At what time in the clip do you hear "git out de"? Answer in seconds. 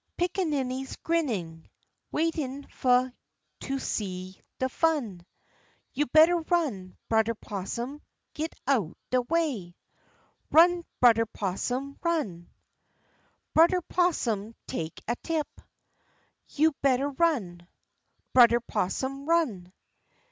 8.33-9.21